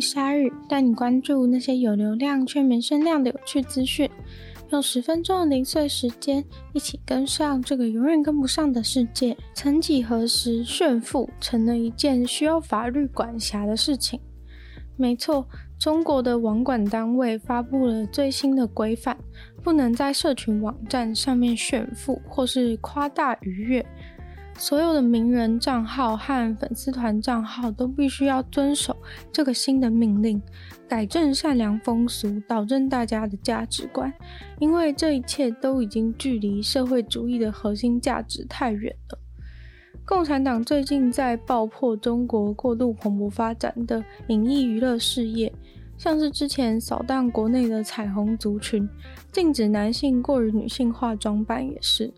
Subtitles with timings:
[0.00, 4.08] 鲨语，带你关注那些有流量却没声量的有趣资讯。
[4.70, 9.36] 用十分钟的零碎时间，一起跟上这个永远跟不上的世界。
[9.52, 14.20] 曾几何时，炫富成了一件需要法律管辖的事情。
[14.96, 15.44] 没错，
[15.78, 19.16] 中国的网管单位发布了最新的规范，
[19.62, 23.84] 不能在社群网站上面炫富或是夸大愉悦。
[24.60, 28.94] 所有的名人账号和粉丝团账号都必须要遵守
[29.32, 30.40] 这个新的命令，
[30.86, 34.12] 改正善良风俗，导正大家的价值观。
[34.58, 39.18] 因为这一切都已经距离社会主义的核心价值太远了。
[40.04, 45.50] 共产党最近在爆破中国过度蓬勃发展的影艺娱乐事业，
[45.96, 48.86] 像是之前扫荡国内的彩虹族群，
[49.32, 52.12] 禁止男性过于女性化装扮，也是。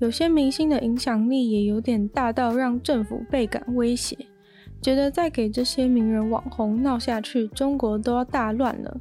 [0.00, 4.16] 有些明星的影响力也有点大到让政府倍感威胁，
[4.80, 9.00] 觉得再给这些名人网红闹下去，中国都要大乱了。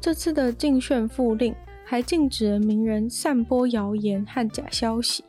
[0.00, 1.54] 这次的禁炫富令
[1.84, 5.24] 还禁止了名人散播谣言和假消息，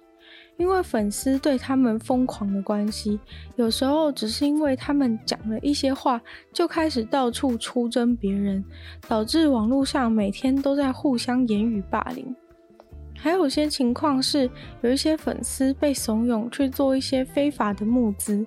[0.58, 3.20] 因为粉丝对他们疯狂的关系，
[3.56, 6.20] 有时候只是因为他们讲了一些话，
[6.52, 8.66] 就开始到处出征别人，
[9.08, 12.36] 导致网络上每天都在互相言语霸凌。
[13.18, 14.50] 还有些情况是，
[14.82, 18.46] 有一些粉丝被怂恿去做一些非法的募资，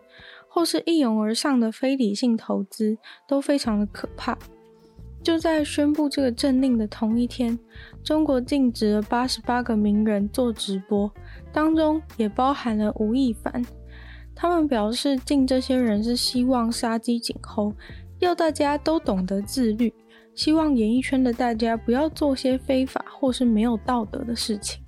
[0.49, 2.97] 或是一拥而上的非理性投资，
[3.29, 4.39] 都非常的可怕。
[5.23, 7.59] 就在宣布这个政令的同一天，
[8.03, 11.12] 中国禁止了八十八个名人做直播，
[11.53, 13.62] 当中也包含了吴亦凡。
[14.34, 17.75] 他们表示禁这些人是希望杀鸡儆猴，
[18.20, 19.92] 要大家都懂得自律。
[20.34, 24.81] 希望演艺圈的大家不要做些非法或是没有道德的事情。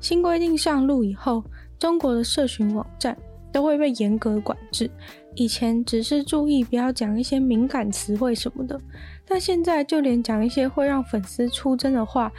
[0.00, 1.44] 新规定上路以后，
[1.78, 3.16] 中国的社群网站
[3.52, 4.90] 都会被严格管制。
[5.34, 8.78] 以前只是注意不要讲一些敏感词汇什么的，
[9.24, 12.30] 但现在就连讲一些会让粉丝出征的话、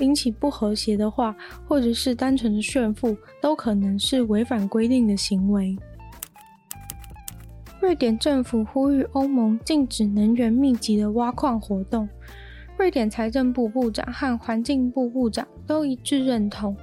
[0.00, 1.34] 引起不和谐的话，
[1.66, 5.74] 或者是单纯的炫富，都可能是违反规定的行为。
[7.82, 12.08] 瑞典政府呼吁欧盟禁止能源密集的挖矿活动。
[12.78, 16.76] 瑞典财政部部长和环境部部长都一致认同，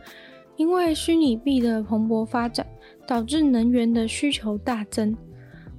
[0.58, 2.68] 因为虚拟币的蓬勃发展
[3.08, 5.16] 导致能源的需求大增，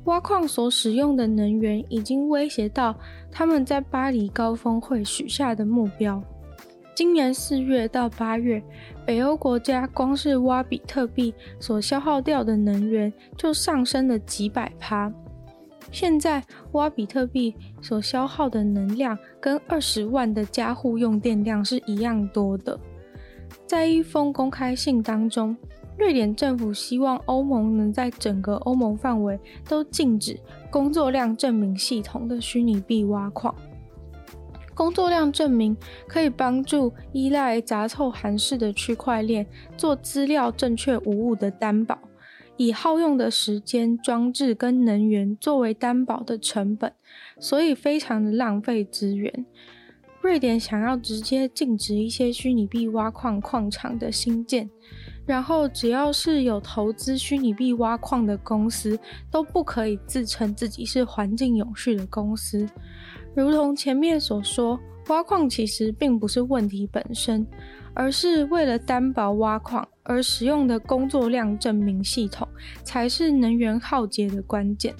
[0.04, 2.98] 挖矿所使用的能源已经威胁到
[3.30, 6.25] 他们在巴黎高峰会许下的目标。
[7.00, 8.62] 今年四月到八月，
[9.06, 15.10] 北欧国家光是挖比特币所消耗掉的能源就上升了几百趴。
[15.91, 22.78] 现在挖比特币所消耗的能量跟二十万的家户用电量是一样多的。
[23.66, 25.56] 在一封公开信当中，
[25.97, 30.39] 瑞典政府希望欧盟能在整个欧盟范围都禁止
[30.71, 33.55] 工作量证明系统的虚拟币挖矿。
[34.80, 35.76] 工作量证明
[36.08, 39.46] 可以帮助依赖杂凑函式的区块链
[39.76, 41.98] 做资料正确无误的担保，
[42.56, 46.94] 以耗用的时间、装置跟能源作为担保的成本，
[47.38, 49.44] 所以非常的浪费资源。
[50.22, 54.70] 瑞典想要直接禁止一些虚拟币挖矿矿场的兴建，
[55.26, 58.98] 然后只要是有投资虚拟币挖矿的公司，
[59.30, 62.66] 都不可以自称自己是环境永续的公司。
[63.34, 67.46] 如同前面所说，挖矿其实并不是问题本身，
[67.94, 72.46] 而是为了担保挖矿而使用的工作量证明系统
[72.82, 74.94] 才是能源耗竭的关键。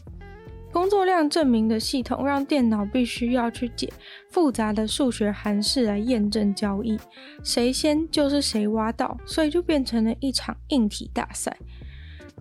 [0.73, 3.93] 工作量证明的系统让电脑必须要去解
[4.31, 6.97] 复杂的数学函式来验证交易，
[7.43, 11.57] 谁先就是谁挖到，所以就变成了一场硬体大赛。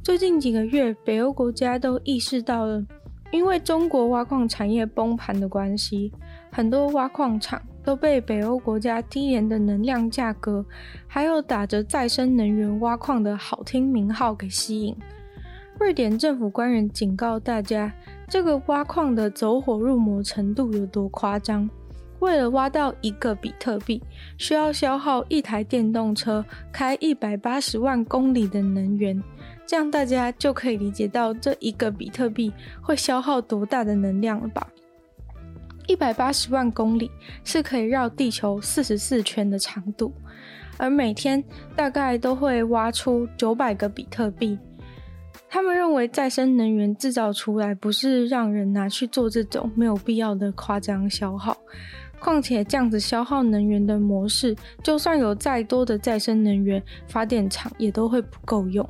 [0.04, 2.86] 最近几个月，北欧国家都意识到了。
[3.32, 6.12] 因为中国挖矿产业崩盘的关系，
[6.52, 10.66] 很多挖矿厂都被北欧国家低廉的能量价格，
[11.08, 14.96] 还有打着再生能源挖矿的好听名号给吸引。
[15.80, 17.94] 瑞典政府官员警告大家，
[18.28, 21.70] 这个挖矿的走火入魔程度有多夸张？
[22.20, 24.02] 为了挖到一个比特币，
[24.38, 29.24] 需要消耗一台电动车开一百八十万公里的能源。
[29.70, 32.52] 这样大家就可以理解到这一个比特币
[32.82, 34.68] 会消耗多大的能量了吧？
[35.86, 37.12] 一百八十万公里
[37.44, 40.12] 是可以绕地球四十四圈的长度，
[40.78, 41.44] 而每天
[41.76, 44.58] 大概都会挖出九百个比特币。
[45.48, 51.56] 他们认为再生能源制造出来不是让人拿去做这种没有必要的夸张消耗，
[52.20, 58.84] 况且这样子消耗能源的模式，就算有再多的再生能源发电厂，也都会不够用。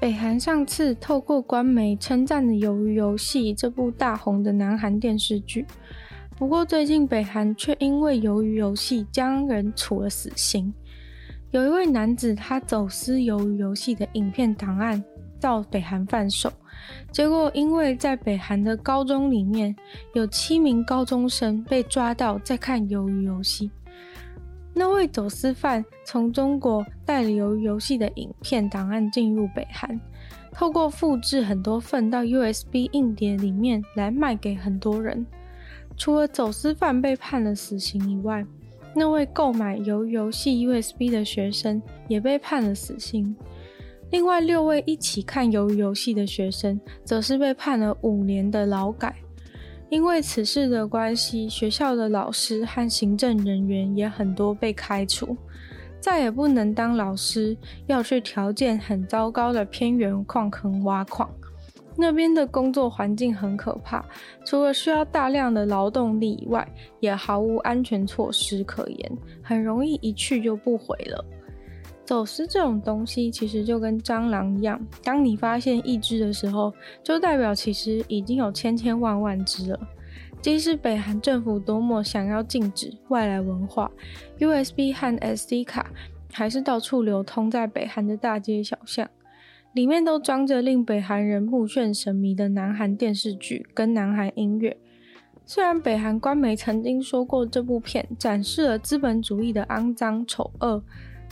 [0.00, 5.66] 北韩上次透过官媒称赞的《鱿鱼游戏》这部大红的南韩电视剧，
[6.38, 10.72] 不过最近北韩却因为《鱿鱼游戏》将人处了死刑。
[11.50, 15.04] 有一位男子他走私《鱿鱼游戏》的影片档案
[15.38, 16.50] 到北韩贩售，
[17.12, 19.76] 结果因为在北韩的高中里面
[20.14, 23.68] 有七名高中生被抓到在看《鱿鱼游戏》。
[24.80, 30.00] 那位走私犯从中国带了鱿鱼游戏的影片档案进入北韩，
[30.52, 35.26] 透过复制很多份到 USB 硬碟里面来卖给很多人。
[35.98, 38.42] 除了走私犯被判了死刑以外，
[38.96, 43.36] 那位购买鱿鱼游戏 USB 的学生也被判了死刑。
[44.10, 49.14] 另外六位一起看游游戏的学生，则是被判了五年的劳改。
[49.90, 55.36] 因为此事的关系，学校的老师和行政人员也很多被开除，
[56.00, 57.56] 再也不能当老师，
[57.88, 61.28] 要去条件很糟糕的偏远矿坑挖矿。
[61.96, 64.02] 那边的工作环境很可怕，
[64.44, 66.66] 除了需要大量的劳动力以外，
[67.00, 71.24] 也毫无安全措施可言，很容易一去就不回了。
[72.10, 76.74] 走私这种东西其实就跟蟑螂一样，当你发现一只的时候，
[77.04, 79.78] 就代表其实已经有千千万万只了。
[80.42, 83.88] 即使北韩政府多么想要禁止外来文化
[84.40, 85.88] ，USB 和 SD 卡
[86.32, 89.08] 还是到处流通在北韩的大街小巷，
[89.72, 94.76] 里面都装着令北韩人目眩神迷的南韩电视剧跟南韩音乐。
[95.46, 100.82] 虽然北韩官媒曾经说过这部片展示了资本主义的肮脏丑恶。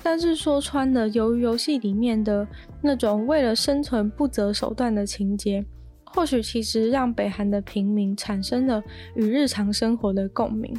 [0.02, 2.46] 但是说穿了，鱿鱼游戏里面的
[2.80, 5.64] 那种为了生存不择手段的情节，
[6.04, 8.82] 或许其实让北韩的平民产生了
[9.14, 10.74] 与日常生活的共鸣。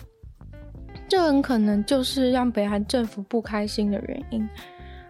[1.08, 4.48] 这很可能就是让北韩政府不开心的原因。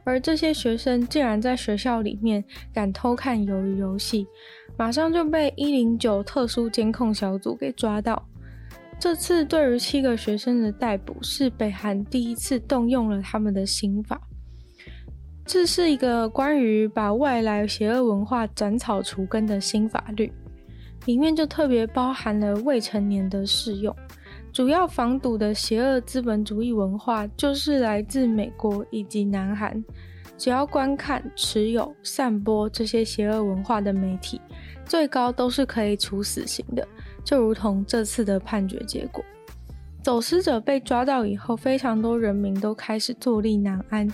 [0.05, 4.25] 而这些学生竟然在学校里面敢偷看鱿鱼游戏，
[4.75, 8.27] 马上就被一零九特殊监控小组给抓到。
[8.99, 14.19] 这次对于七个学生的逮捕是北韩第一次动用了他们的刑法。
[15.45, 20.31] 这是一个关于把外来邪恶文化斩草除根的新法律，
[21.05, 23.95] 里面就特别包含了未成年的适用。
[24.51, 29.81] 主要防堵的邪恶资本主义文化就是来自美国以及南韩，
[30.37, 34.41] 只要观看、持有、散播这些邪恶文化的媒体，
[34.85, 36.85] 最高都是可以处死刑的。
[37.29, 39.23] 就如同这次的判决结果，
[40.01, 44.11] 走私者被抓到以后，非常多人民都开始坐立难安，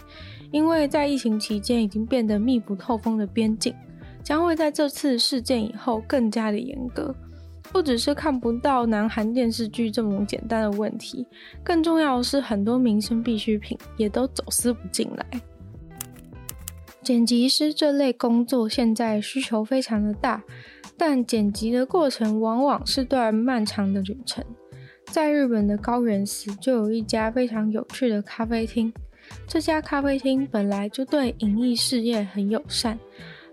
[0.52, 3.74] 因为在疫情期间已经变得密不透风的边境，
[4.22, 7.16] 将会在这次事件以后更加的严格。
[7.72, 11.26] 不只是看不到南韩电视剧这么简单的问题，
[11.64, 15.26] 更重要的是很多民生必需品也都走私不进来。
[17.02, 20.44] 剪辑师这类工作现在需求非常的大。
[20.98, 24.44] 但剪辑的过程往往是段漫长的旅程。
[25.08, 28.92] 在日本的高原寺就有一家非常有趣的咖啡厅。
[29.48, 33.00] 这家咖啡厅本来就对影艺事业很友善，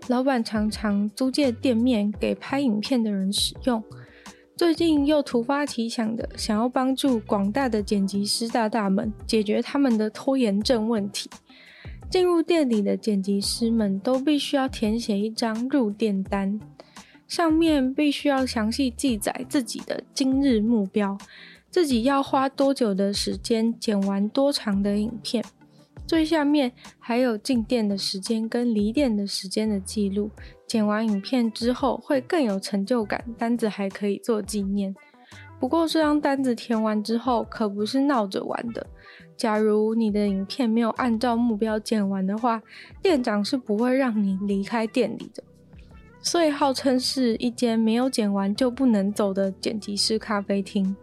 [0.07, 3.83] 老板常常租借店面给拍影片的人使用。
[4.55, 11.29] 最近又突发奇想的想要帮助广大的剪辑师大大们解决他们的拖延症问题。
[12.09, 16.59] 进入店里的剪辑师们都必须要填写一张入店单。
[17.27, 21.17] 上面必须要详细记载自己的今日目标，
[21.69, 25.43] 自己要花多久的时间剪完多长的影片，
[26.05, 30.29] 最下面还有进店的时间跟离店的时间的记录。
[30.67, 34.95] 剪完影片之后会更有成就感，单子还可以做纪念。
[35.59, 38.85] 不过这张单子填完之后可不是闹着玩的，
[39.37, 42.61] 假如你的影片没有按照目标剪完的话，
[43.01, 45.43] 店长是不会让你离开店里的。
[46.23, 50.95] 所以号称是一间没有剪完就不能走的剪辑师咖啡厅。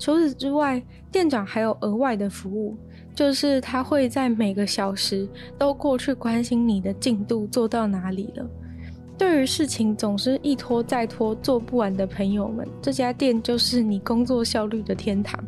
[0.00, 2.76] 除此之外，店长还有额外的服务，
[3.14, 8.44] 就是他会在每个小时都过去关心你的进度做到哪里了。
[9.16, 15.42] 对于事情总是一拖再拖、做不完的朋友们，这家店就是你工作效率的天堂。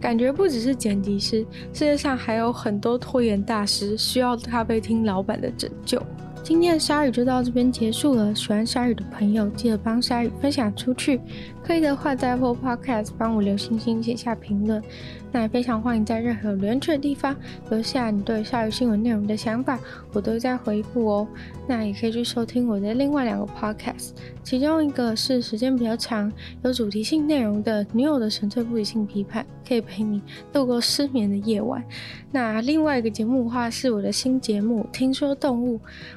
[0.00, 6.00] 感觉不只是剪辑师，世界上还有很多拖延大师需要咖啡厅老板的拯救。
[6.48, 8.34] 今天的鲨鱼就到这边结束了。
[8.34, 11.20] 喜欢鲨鱼的朋友，记得帮鲨鱼分享出去。
[11.62, 14.82] 可以的话，在 Apple Podcast 帮我留星星，写下评论。
[15.30, 17.36] 那也非常欢迎在任何有留言区的地方
[17.68, 19.78] 留下你对鲨鱼新闻内容的想法，
[20.14, 21.28] 我都会在回复哦。
[21.66, 24.12] 那也可以去收听我的另外两个 podcast，
[24.42, 31.84] 其中一个是时间比较长、有主题性内容的《女友的纯粹不理性批判》，可以陪你度过失眠的夜晚。
[32.32, 35.76] 那另外一个节目的话是我的新节目《听说动物》，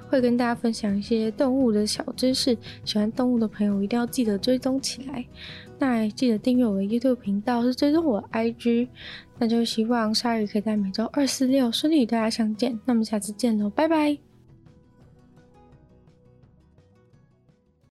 [0.10, 5.26] 会跟大家分享一些动物的小知识，喜欢动物的朋友一定要记得追踪起来。
[5.80, 8.88] 那记得订阅我的 YouTube 频道，是追踪我的 IG。
[9.40, 12.80] 那就希望鲨鱼可以在每周二、四、六顺利与大家相见。
[12.86, 14.31] 那么下次见喽，拜拜。